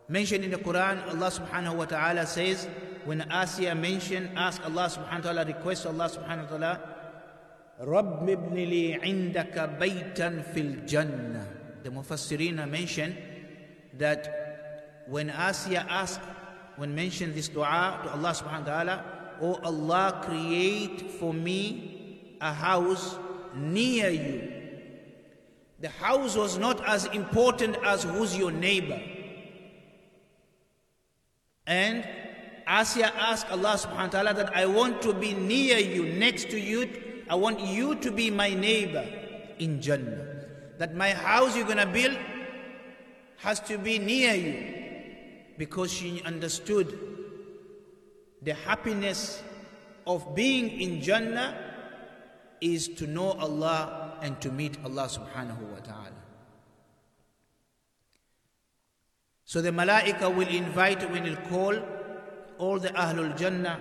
mentioned 0.08 0.44
in 0.44 0.50
the 0.50 0.58
Quran, 0.58 1.06
Allah 1.08 1.30
subhanahu 1.30 1.76
wa 1.76 1.84
ta'ala 1.84 2.26
says, 2.26 2.68
when 3.04 3.20
Asiya 3.20 3.78
mentioned, 3.78 4.30
ask 4.36 4.64
Allah 4.64 4.88
subhanahu 4.88 5.18
wa 5.18 5.20
ta'ala, 5.20 5.44
request 5.44 5.86
Allah 5.86 6.08
subhanahu 6.08 6.44
wa 6.44 6.56
ta'ala, 6.56 6.93
رب 7.79 8.29
ابن 8.29 8.55
لي 8.55 8.95
عندك 8.95 9.69
بيتا 9.79 10.41
في 10.41 10.59
الجنة 10.61 11.47
The 11.83 11.89
Mufassirina 11.89 12.69
mention 12.69 13.15
that 13.97 15.05
when 15.07 15.29
Asiya 15.29 15.85
asked, 15.89 16.21
when 16.75 16.93
mentioned 16.93 17.35
this 17.35 17.47
dua 17.47 18.01
to 18.03 18.11
Allah 18.11 18.31
subhanahu 18.31 18.65
wa 18.67 18.71
ta'ala, 18.73 19.05
Oh 19.41 19.55
Allah, 19.63 20.21
create 20.25 21.09
for 21.11 21.33
me 21.33 22.35
a 22.41 22.53
house 22.53 23.17
near 23.55 24.09
you. 24.09 24.51
The 25.79 25.89
house 25.89 26.35
was 26.35 26.57
not 26.57 26.85
as 26.85 27.05
important 27.05 27.77
as 27.85 28.03
who's 28.03 28.37
your 28.37 28.51
neighbor. 28.51 29.01
And 31.65 32.03
Asiya 32.67 33.11
asked 33.15 33.49
Allah 33.49 33.79
subhanahu 33.79 34.13
wa 34.13 34.15
ta'ala 34.19 34.33
that 34.33 34.55
I 34.55 34.65
want 34.65 35.01
to 35.03 35.13
be 35.13 35.33
near 35.33 35.77
you, 35.77 36.03
next 36.03 36.49
to 36.49 36.59
you, 36.59 36.89
I 37.28 37.34
want 37.36 37.60
you 37.60 37.94
to 37.96 38.10
be 38.10 38.30
my 38.30 38.52
neighbor 38.54 39.06
in 39.58 39.80
Jannah. 39.80 40.26
That 40.78 40.94
my 40.94 41.10
house 41.10 41.56
you're 41.56 41.64
going 41.64 41.78
to 41.78 41.86
build 41.86 42.18
has 43.38 43.60
to 43.60 43.78
be 43.78 43.98
near 43.98 44.34
you. 44.34 44.74
Because 45.56 45.92
she 45.92 46.22
understood 46.24 46.98
the 48.42 48.54
happiness 48.54 49.42
of 50.06 50.34
being 50.34 50.68
in 50.80 51.00
Jannah 51.00 51.56
is 52.60 52.88
to 52.88 53.06
know 53.06 53.32
Allah 53.32 54.18
and 54.22 54.40
to 54.40 54.50
meet 54.50 54.76
Allah 54.84 55.08
subhanahu 55.08 55.60
wa 55.60 55.78
ta'ala. 55.78 56.10
So 59.44 59.60
the 59.62 59.70
malaika 59.70 60.34
will 60.34 60.48
invite, 60.48 61.08
when 61.10 61.26
it 61.26 61.38
call 61.48 61.78
all 62.58 62.78
the 62.78 62.88
Ahlul 62.88 63.36
Jannah 63.36 63.78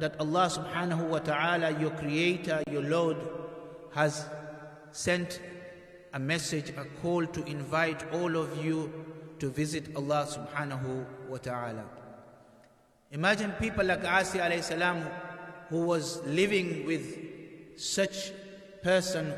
that 0.00 0.18
Allah 0.18 0.48
subhanahu 0.48 1.08
wa 1.08 1.18
ta'ala, 1.18 1.78
your 1.78 1.90
creator, 1.90 2.62
your 2.70 2.82
Lord, 2.82 3.16
has 3.92 4.26
sent 4.92 5.40
a 6.12 6.18
message, 6.18 6.70
a 6.70 6.84
call 7.02 7.26
to 7.26 7.44
invite 7.44 8.02
all 8.12 8.36
of 8.36 8.64
you 8.64 8.92
to 9.38 9.50
visit 9.50 9.94
Allah 9.94 10.26
subhanahu 10.26 11.06
wa 11.28 11.36
ta'ala. 11.36 11.84
Imagine 13.12 13.52
people 13.52 13.84
like 13.84 14.04
Asi 14.04 14.38
alayhi 14.38 14.64
salam 14.64 15.04
who 15.68 15.82
was 15.82 16.24
living 16.26 16.86
with 16.86 17.18
such 17.76 18.32
person 18.82 19.32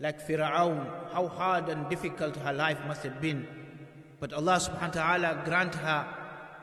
like 0.00 0.26
Fir'aun, 0.26 0.84
how 1.12 1.28
hard 1.28 1.68
and 1.68 1.88
difficult 1.88 2.36
her 2.36 2.52
life 2.52 2.78
must 2.86 3.02
have 3.04 3.20
been. 3.20 3.46
But 4.20 4.32
Allah 4.32 4.56
subhanahu 4.56 4.94
wa 4.94 5.02
ta'ala 5.02 5.42
grant 5.44 5.74
her 5.76 6.06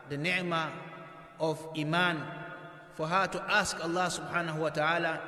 the 0.09 0.17
ni'mah 0.17 0.71
of 1.39 1.65
iman 1.77 2.21
for 2.99 3.07
her 3.07 3.27
to 3.27 3.39
ask 3.49 3.79
Allah 3.81 4.11
subhanahu 4.11 4.57
wa 4.59 4.67
ta'ala, 4.67 5.21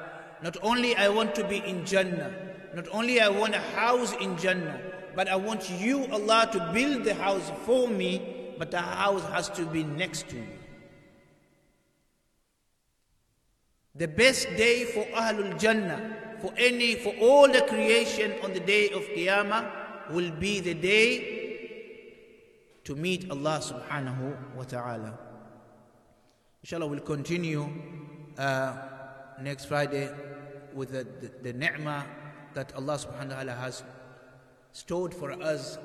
not 0.43 0.57
only 0.61 0.93
I 0.93 1.07
want 1.07 1.33
to 1.35 1.47
be 1.47 1.63
in 1.63 1.85
Jannah, 1.85 2.29
not 2.75 2.83
only 2.91 3.21
I 3.21 3.29
want 3.29 3.55
a 3.55 3.63
house 3.79 4.11
in 4.19 4.35
Jannah, 4.35 4.77
but 5.15 5.29
I 5.29 5.37
want 5.37 5.69
you, 5.79 6.03
Allah, 6.11 6.49
to 6.51 6.59
build 6.73 7.05
the 7.05 7.13
house 7.15 7.49
for 7.63 7.87
me, 7.87 8.19
but 8.59 8.71
the 8.71 8.81
house 8.83 9.23
has 9.31 9.47
to 9.55 9.65
be 9.65 9.85
next 9.85 10.27
to 10.27 10.35
me. 10.35 10.51
The 13.95 14.09
best 14.09 14.49
day 14.59 14.83
for 14.91 15.05
Ahlul 15.15 15.57
Jannah, 15.57 16.35
for 16.41 16.51
any, 16.57 16.95
for 16.95 17.15
all 17.23 17.47
the 17.47 17.61
creation 17.71 18.33
on 18.43 18.51
the 18.51 18.59
day 18.59 18.89
of 18.89 19.03
Qiyamah, 19.15 20.11
will 20.11 20.31
be 20.31 20.59
the 20.59 20.73
day 20.73 21.07
to 22.83 22.95
meet 22.99 23.31
Allah 23.31 23.63
subhanahu 23.63 24.59
wa 24.59 24.63
ta'ala. 24.67 25.30
Inshallah, 26.63 26.85
we'll 26.85 26.99
continue 26.99 27.67
uh, 28.37 28.75
next 29.41 29.65
Friday 29.65 30.11
with 30.75 30.91
the, 30.91 31.07
the, 31.19 31.51
the 31.51 31.53
ni'mah 31.53 32.03
that 32.53 32.71
Allah 32.75 32.99
subhanahu 32.99 33.29
wa 33.29 33.33
ta'ala 33.33 33.53
has 33.53 33.83
stored 34.71 35.11
for 35.11 35.31
us 35.31 35.79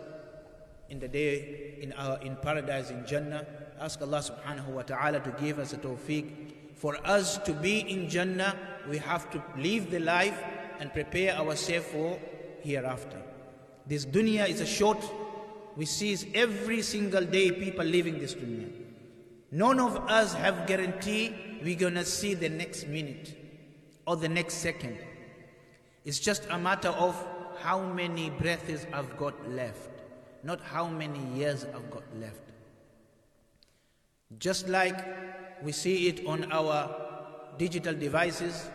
in 0.91 1.01
the 1.01 1.09
day 1.09 1.79
in 1.81 1.95
our 1.95 2.21
in 2.21 2.37
paradise 2.37 2.91
in 2.91 3.07
Jannah. 3.07 3.47
Ask 3.81 4.03
Allah 4.03 4.19
subhanahu 4.21 4.67
wa 4.69 4.83
ta'ala 4.83 5.21
to 5.21 5.31
give 5.41 5.59
us 5.59 5.73
a 5.73 5.79
tawfiq. 5.79 6.53
For 6.75 6.99
us 7.07 7.39
to 7.39 7.55
be 7.55 7.81
in 7.81 8.11
Jannah, 8.11 8.55
we 8.87 8.99
have 8.99 9.31
to 9.31 9.43
live 9.57 9.91
the 9.91 10.01
life 10.01 10.39
and 10.79 10.93
prepare 10.93 11.37
ourselves 11.37 11.87
for 11.87 12.21
hereafter. 12.61 13.23
This 13.87 14.05
dunya 14.05 14.47
is 14.47 14.61
a 14.61 14.67
short, 14.67 15.03
we 15.75 15.87
see 15.87 16.19
every 16.35 16.83
single 16.83 17.25
day 17.25 17.51
people 17.51 17.87
living 17.87 18.19
this 18.19 18.35
dunya. 18.35 18.86
None 19.51 19.79
of 19.79 19.97
us 20.09 20.35
have 20.35 20.67
guarantee 20.67 21.35
we're 21.63 21.79
gonna 21.79 22.05
see 22.05 22.35
the 22.35 22.49
next 22.49 22.87
minute 22.87 23.35
or 24.07 24.17
the 24.17 24.29
next 24.29 24.55
second. 24.55 24.99
It's 26.05 26.19
just 26.19 26.47
a 26.51 26.59
matter 26.59 26.89
of 26.89 27.17
how 27.61 27.81
many 27.81 28.31
breaths 28.31 28.87
I've 28.93 29.17
got 29.17 29.35
left, 29.51 29.91
not 30.43 30.61
how 30.61 30.89
many 30.89 31.21
years 31.35 31.65
I've 31.65 31.91
got 31.91 32.05
left. 32.21 32.41
Just 34.39 34.69
like 34.69 34.99
we 35.63 35.73
see 35.73 36.09
it 36.09 36.27
on 36.27 36.51
our 36.53 36.91
digital 37.59 37.95
devices, 37.95 38.69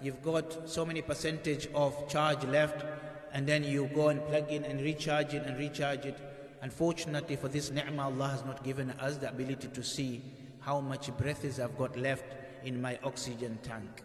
you've 0.00 0.22
got 0.22 0.68
so 0.68 0.84
many 0.84 1.02
percentage 1.02 1.68
of 1.74 2.08
charge 2.08 2.44
left, 2.44 2.84
and 3.32 3.46
then 3.46 3.64
you 3.64 3.90
go 3.94 4.08
and 4.08 4.24
plug 4.26 4.50
in 4.50 4.64
and 4.64 4.80
recharge 4.80 5.34
it 5.34 5.44
and 5.44 5.58
recharge 5.58 6.04
it. 6.06 6.18
Unfortunately, 6.62 7.36
for 7.36 7.48
this 7.48 7.70
ni'mah, 7.70 8.04
Allah 8.04 8.28
has 8.28 8.44
not 8.44 8.62
given 8.62 8.90
us 8.92 9.16
the 9.16 9.28
ability 9.28 9.68
to 9.68 9.82
see 9.82 10.22
how 10.60 10.80
much 10.80 11.16
breaths 11.16 11.58
I've 11.58 11.76
got 11.78 11.96
left 11.98 12.24
in 12.64 12.80
my 12.80 12.98
oxygen 13.02 13.58
tank. 13.62 14.02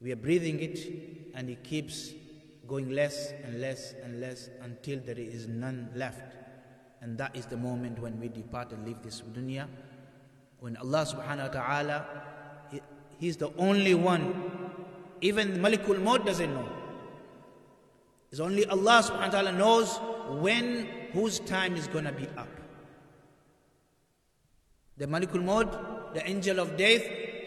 We 0.00 0.12
are 0.12 0.16
breathing 0.16 0.60
it, 0.60 0.78
and 1.34 1.50
it 1.50 1.62
keeps 1.62 2.12
going 2.66 2.90
less 2.90 3.32
and 3.44 3.60
less 3.60 3.94
and 4.02 4.20
less 4.20 4.48
until 4.62 5.00
there 5.00 5.18
is 5.18 5.46
none 5.46 5.90
left. 5.94 6.36
And 7.02 7.18
that 7.18 7.36
is 7.36 7.46
the 7.46 7.56
moment 7.56 7.98
when 7.98 8.18
we 8.18 8.28
depart 8.28 8.72
and 8.72 8.86
leave 8.86 9.02
this 9.02 9.22
dunya. 9.32 9.66
When 10.60 10.76
Allah 10.76 11.04
subhanahu 11.04 11.48
wa 11.48 11.60
ta'ala, 11.60 12.06
He's 13.20 13.36
the 13.36 13.52
only 13.58 13.92
one. 13.92 14.32
Even 15.20 15.58
Malikul 15.60 16.00
Maut 16.00 16.24
doesn't 16.24 16.52
know. 16.52 16.66
It's 18.30 18.40
only 18.40 18.64
Allah 18.64 19.04
subhanahu 19.04 19.28
wa 19.28 19.28
ta'ala 19.28 19.52
knows 19.52 20.00
when 20.38 20.88
whose 21.12 21.40
time 21.40 21.76
is 21.76 21.86
gonna 21.88 22.12
be 22.12 22.26
up. 22.36 22.48
The 24.96 25.06
Malikul 25.06 25.42
Maut, 25.42 26.14
the 26.14 26.28
angel 26.28 26.60
of 26.60 26.76
death, 26.76 27.02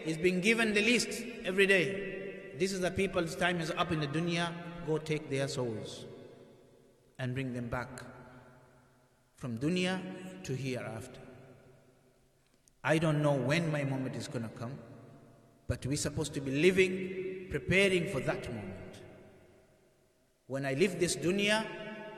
is 0.05 0.17
being 0.17 0.41
given 0.41 0.73
the 0.73 0.81
list 0.81 1.23
every 1.45 1.67
day. 1.67 2.53
This 2.57 2.71
is 2.71 2.81
the 2.81 2.91
people's 2.91 3.35
time 3.35 3.59
is 3.61 3.71
up 3.71 3.91
in 3.91 3.99
the 3.99 4.07
dunya. 4.07 4.51
Go 4.85 4.97
take 4.97 5.29
their 5.29 5.47
souls 5.47 6.05
and 7.19 7.33
bring 7.33 7.53
them 7.53 7.67
back 7.67 8.03
from 9.35 9.57
dunya 9.57 9.99
to 10.43 10.55
hereafter. 10.55 11.19
I 12.83 12.97
don't 12.97 13.21
know 13.21 13.33
when 13.33 13.71
my 13.71 13.83
moment 13.83 14.15
is 14.15 14.27
going 14.27 14.43
to 14.43 14.49
come, 14.49 14.73
but 15.67 15.85
we're 15.85 15.95
supposed 15.95 16.33
to 16.33 16.41
be 16.41 16.51
living, 16.51 17.47
preparing 17.49 18.09
for 18.09 18.19
that 18.21 18.47
moment. 18.53 18.73
When 20.47 20.65
I 20.65 20.73
leave 20.73 20.99
this 20.99 21.15
dunya, 21.15 21.65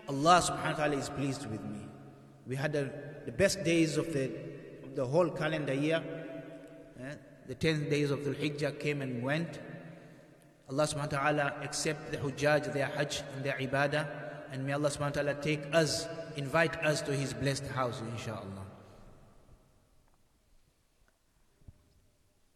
Allah 0.07 0.41
subhanahu 0.41 0.71
wa 0.71 0.77
ta'ala 0.77 0.97
is 0.97 1.09
pleased 1.09 1.49
with 1.49 1.63
me. 1.63 1.81
We 2.47 2.55
had 2.55 2.73
the 2.73 3.31
best 3.31 3.63
days 3.63 3.97
of 3.97 4.13
the, 4.13 4.31
of 4.83 4.95
the 4.95 5.05
whole 5.05 5.29
calendar 5.29 5.73
year. 5.73 6.03
Eh? 6.99 7.15
The 7.47 7.55
10 7.55 7.89
days 7.89 8.11
of 8.11 8.23
the 8.23 8.31
Hijjah 8.31 8.79
came 8.79 9.01
and 9.01 9.23
went. 9.23 9.59
Allah 10.69 10.83
subhanahu 10.83 11.13
wa 11.13 11.19
ta'ala 11.19 11.53
accept 11.63 12.11
the 12.11 12.17
Hujjaj, 12.17 12.73
their 12.73 12.87
Hajj 12.87 13.23
and 13.35 13.43
their 13.43 13.57
Ibadah. 13.57 14.07
And 14.51 14.65
may 14.65 14.73
Allah 14.73 14.89
subhanahu 14.89 15.17
wa 15.17 15.21
ta'ala 15.21 15.35
take 15.35 15.61
us, 15.73 16.07
invite 16.37 16.75
us 16.83 17.01
to 17.01 17.13
His 17.13 17.33
blessed 17.33 17.67
house, 17.67 18.01
inshaAllah. 18.15 18.65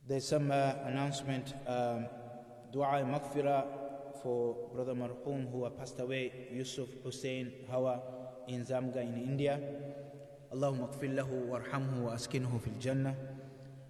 There's 0.08 0.28
some 0.28 0.50
uh, 0.50 0.74
announcement, 0.86 1.54
um, 1.68 2.08
dua 2.72 3.06
maghfirah 3.06 3.79
for 4.23 4.57
Brother 4.75 4.95
Marhum 4.95 5.51
who 5.51 5.69
passed 5.71 6.01
away, 6.01 6.49
Yusuf 6.53 6.89
Hussein 7.03 7.53
Hawa 7.71 8.01
in 8.49 8.65
Zamga 8.65 9.03
in 9.03 9.17
India. 9.23 9.61
اللهم 10.53 10.81
اغفر 10.83 11.07
له 11.07 11.31
وارحمه 11.51 12.07
واسكنه 12.07 12.59
في 12.59 12.69
الجنة. 12.71 13.15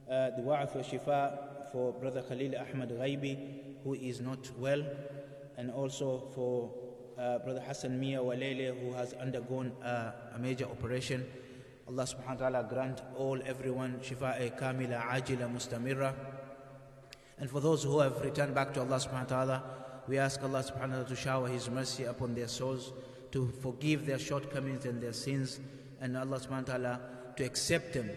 Uh, 0.08 0.30
dua 0.36 0.66
for 0.66 0.80
shifa 0.80 1.72
for 1.72 1.92
Brother 1.92 2.22
Khalil 2.22 2.54
Ahmad 2.56 2.90
Ghaibi 2.90 3.36
who 3.84 3.94
is 3.94 4.20
not 4.20 4.50
well 4.58 4.82
and 5.56 5.70
also 5.70 6.18
for 6.34 6.72
uh, 7.18 7.38
Brother 7.38 7.60
Hassan 7.60 8.00
Mia 8.00 8.18
Walele 8.18 8.78
who 8.80 8.92
has 8.92 9.12
undergone 9.14 9.72
uh, 9.82 10.12
a 10.34 10.38
major 10.38 10.64
operation. 10.64 11.24
Allah 11.86 12.04
subhanahu 12.04 12.40
wa 12.40 12.48
ta'ala 12.48 12.66
grant 12.68 13.02
all 13.16 13.38
everyone 13.44 14.00
shifa'a 14.00 14.58
kamila 14.58 15.04
ajila 15.10 15.52
mustamira. 15.52 16.14
And 17.38 17.50
for 17.50 17.60
those 17.60 17.82
who 17.84 18.00
have 18.00 18.20
returned 18.22 18.54
back 18.54 18.72
to 18.74 18.80
Allah 18.80 18.96
subhanahu 18.96 19.30
wa 19.30 19.36
ta'ala, 19.36 19.62
we 20.09 20.17
ask 20.17 20.41
Allah 20.41 20.63
subhanahu 20.63 20.79
wa 20.79 20.87
ta'ala 20.87 21.05
to 21.05 21.15
shower 21.15 21.47
His 21.47 21.69
mercy 21.69 22.05
upon 22.05 22.33
their 22.33 22.47
souls, 22.47 22.93
to 23.31 23.53
forgive 23.61 24.07
their 24.07 24.17
shortcomings 24.17 24.85
and 24.85 24.99
their 24.99 25.13
sins, 25.13 25.59
and 26.01 26.17
Allah 26.17 26.39
subhanahu 26.39 26.67
wa 26.67 26.73
ta'ala 26.73 26.99
to 27.35 27.43
accept 27.45 27.93
them. 27.93 28.09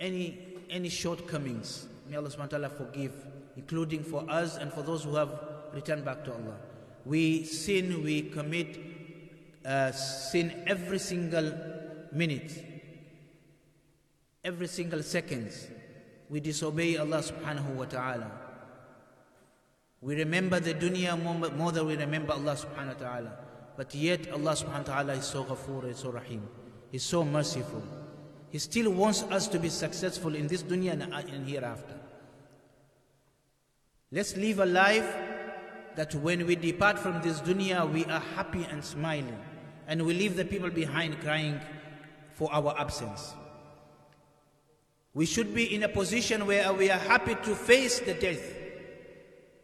Any, 0.00 0.38
any 0.70 0.88
shortcomings, 0.88 1.86
may 2.08 2.16
Allah 2.16 2.30
subhanahu 2.30 2.38
wa 2.38 2.46
ta'ala 2.46 2.70
forgive, 2.70 3.12
including 3.58 4.02
for 4.02 4.24
us 4.30 4.56
and 4.56 4.72
for 4.72 4.80
those 4.80 5.04
who 5.04 5.16
have 5.16 5.28
returned 5.74 6.06
back 6.06 6.24
to 6.24 6.32
Allah. 6.32 6.56
We 7.04 7.44
sin, 7.44 8.02
we 8.02 8.22
commit 8.22 8.78
uh, 9.66 9.92
sin 9.92 10.64
every 10.66 10.98
single 10.98 11.52
minute, 12.10 12.64
every 14.42 14.68
single 14.68 15.02
seconds. 15.02 15.68
We 16.30 16.40
disobey 16.40 16.96
Allah 16.96 17.18
subhanahu 17.18 17.74
wa 17.74 17.84
ta'ala. 17.84 18.47
We 20.00 20.14
remember 20.16 20.60
the 20.60 20.74
dunya 20.74 21.20
more, 21.20 21.50
more 21.50 21.72
than 21.72 21.86
we 21.86 21.96
remember 21.96 22.32
Allah 22.32 22.54
subhanahu 22.54 22.94
wa 22.94 23.06
ta'ala. 23.06 23.32
But 23.76 23.94
yet 23.94 24.30
Allah 24.32 24.52
subhanahu 24.52 24.86
wa 24.86 24.94
ta'ala 24.94 25.12
is 25.14 25.24
so 25.24 25.44
ghafoor, 25.44 25.90
is 25.90 25.98
so 25.98 26.10
rahim. 26.10 26.46
He's 26.90 27.02
so 27.02 27.24
merciful. 27.24 27.82
He 28.50 28.58
still 28.58 28.90
wants 28.90 29.22
us 29.24 29.48
to 29.48 29.58
be 29.58 29.68
successful 29.68 30.34
in 30.34 30.46
this 30.46 30.62
dunya 30.62 30.92
and, 30.92 31.12
uh, 31.12 31.18
and 31.18 31.46
hereafter. 31.46 31.94
Let's 34.10 34.36
live 34.36 34.60
a 34.60 34.66
life 34.66 35.16
that 35.96 36.14
when 36.14 36.46
we 36.46 36.56
depart 36.56 36.98
from 36.98 37.20
this 37.20 37.40
dunya, 37.40 37.90
we 37.92 38.04
are 38.06 38.20
happy 38.20 38.66
and 38.70 38.82
smiling. 38.82 39.38
And 39.86 40.06
we 40.06 40.14
leave 40.14 40.36
the 40.36 40.44
people 40.44 40.70
behind 40.70 41.20
crying 41.20 41.60
for 42.34 42.52
our 42.52 42.78
absence. 42.78 43.34
We 45.12 45.26
should 45.26 45.54
be 45.54 45.74
in 45.74 45.82
a 45.82 45.88
position 45.88 46.46
where 46.46 46.72
we 46.72 46.90
are 46.90 46.98
happy 46.98 47.34
to 47.34 47.54
face 47.54 47.98
the 47.98 48.14
death 48.14 48.57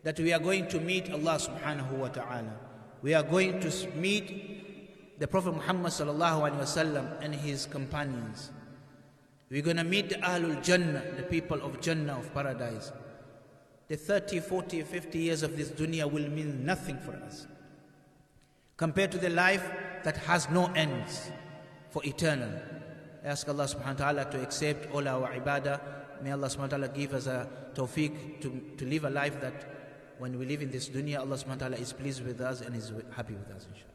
that 0.05 0.21
we 0.21 0.33
are 0.33 0.39
going 0.39 0.69
to 0.69 0.81
meet 0.81 1.11
Allah 1.11 1.41
subhanahu 1.41 1.93
wa 1.93 2.09
ta'ala. 2.09 2.55
We 3.03 3.15
are 3.15 3.23
going 3.23 3.59
to 3.61 3.71
meet 3.97 5.19
the 5.19 5.27
Prophet 5.27 5.53
Muhammad 5.53 5.93
sallallahu 5.93 6.45
alaihi 6.45 6.61
wasallam 6.61 7.23
and 7.25 7.35
his 7.35 7.67
companions. 7.67 8.51
We're 9.51 9.63
going 9.63 9.79
to 9.79 9.85
meet 9.85 10.11
the 10.11 10.17
Ahlul 10.17 10.63
Jannah, 10.63 11.03
the 11.17 11.23
people 11.23 11.61
of 11.63 11.81
Jannah 11.81 12.19
of 12.19 12.33
paradise. 12.35 12.93
The 13.89 13.97
30, 13.97 14.41
40, 14.41 14.83
50 14.83 15.19
years 15.19 15.43
of 15.43 15.57
this 15.57 15.71
dunya 15.71 16.11
will 16.11 16.29
mean 16.29 16.65
nothing 16.65 16.99
for 16.99 17.13
us 17.13 17.47
compared 18.77 19.13
to 19.13 19.19
the 19.19 19.31
life 19.31 19.71
that 20.03 20.17
has 20.17 20.51
no 20.51 20.67
ends 20.75 21.31
for 21.91 22.05
eternal. 22.05 22.51
I 23.25 23.29
ask 23.29 23.49
Allah 23.49 23.65
subhanahu 23.65 24.01
wa 24.01 24.13
ta'ala 24.13 24.31
to 24.33 24.43
accept 24.43 24.93
all 24.93 25.07
our 25.07 25.29
ibadah. 25.33 25.81
May 26.23 26.33
Allah 26.33 26.49
subhanahu 26.49 26.61
wa 26.61 26.77
ta'ala 26.77 26.89
give 26.89 27.15
us 27.15 27.27
a 27.27 27.49
tawfiq 27.75 28.41
to, 28.41 28.61
to 28.77 28.85
live 28.85 29.05
a 29.05 29.11
life 29.11 29.41
that 29.41 29.74
when 30.19 30.39
we 30.39 30.47
live 30.47 30.63
in 30.63 30.71
this 30.71 30.89
dunya, 30.89 31.19
Allah 31.19 31.37
subhanahu 31.37 31.61
wa 31.61 31.69
ta'ala 31.69 31.77
is 31.77 31.93
pleased 31.93 32.25
with 32.25 32.41
us 32.41 32.61
and 32.61 32.75
is 32.77 32.93
happy 33.11 33.35
with 33.35 33.51
us, 33.55 33.67
inshallah. 33.67 33.94